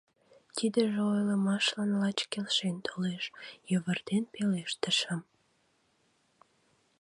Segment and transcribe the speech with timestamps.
[0.55, 3.23] —Тидыже ойлымашлан лач келшен толеш,—
[3.71, 5.21] йывыртен пелештышым.